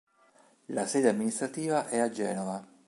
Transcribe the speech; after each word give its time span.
La 0.69 0.87
sede 0.87 1.09
amministrativa 1.09 1.87
è 1.87 1.99
a 1.99 2.09
Genova. 2.09 2.67